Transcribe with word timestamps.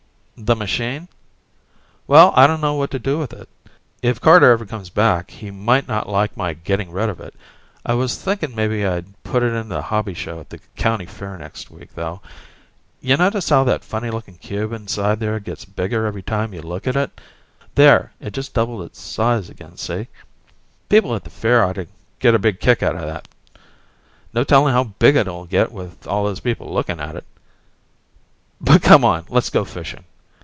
The 0.43 0.55
machine? 0.55 1.07
Well, 2.07 2.33
I 2.35 2.47
dunno 2.47 2.73
what 2.73 2.89
to 2.91 2.97
do 2.99 3.19
with 3.19 3.31
it. 3.31 3.47
If 4.01 4.19
Carter 4.19 4.49
ever 4.51 4.65
comes 4.65 4.89
back 4.89 5.29
he 5.29 5.51
might 5.51 5.87
not 5.87 6.09
like 6.09 6.35
my 6.35 6.53
getting 6.53 6.89
rid 6.89 7.09
of 7.09 7.19
it. 7.19 7.35
I 7.85 7.93
was 7.93 8.15
thinking 8.19 8.55
mebbe 8.55 8.83
I'd 8.83 9.05
put 9.21 9.43
it 9.43 9.53
in 9.53 9.69
the 9.69 9.83
hobby 9.83 10.15
show 10.15 10.39
at 10.39 10.49
the 10.49 10.57
county 10.75 11.05
fair 11.05 11.37
next 11.37 11.69
week, 11.69 11.93
though. 11.93 12.21
Ya 13.01 13.17
notice 13.17 13.49
how 13.49 13.63
that 13.65 13.83
funny 13.83 14.09
looking 14.09 14.39
cube 14.39 14.73
inside 14.73 15.19
there 15.19 15.39
gets 15.39 15.63
bigger 15.63 16.07
every 16.07 16.23
time 16.23 16.55
you 16.55 16.63
look 16.63 16.87
at 16.87 16.95
it? 16.95 17.21
There... 17.75 18.11
it 18.19 18.33
just 18.33 18.55
doubled 18.55 18.81
its 18.83 18.99
size 18.99 19.47
again, 19.47 19.77
see? 19.77 20.07
People 20.89 21.13
at 21.15 21.23
the 21.23 21.29
fair 21.29 21.61
oughtta 21.63 21.87
get 22.17 22.33
a 22.33 22.39
big 22.39 22.59
kick 22.59 22.81
outta 22.81 22.97
that. 22.97 23.27
No 24.33 24.43
telling 24.43 24.73
how 24.73 24.85
big 24.85 25.15
it'll 25.17 25.45
get 25.45 25.71
with 25.71 26.07
all 26.07 26.25
those 26.25 26.39
people 26.39 26.73
looking 26.73 26.99
at 26.99 27.15
it. 27.15 27.25
But 28.59 28.81
come 28.81 29.05
on, 29.05 29.25
let's 29.29 29.51
go 29.51 29.63
fishing. 29.63 30.03